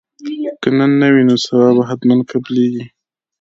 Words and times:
که 0.61 0.69
نن 0.77 0.91
نه 1.01 1.07
وي 1.13 1.23
نو 1.27 1.35
سبا 1.45 1.67
به 1.75 1.83
حتما 1.89 2.15
قبلیږي 2.29 2.83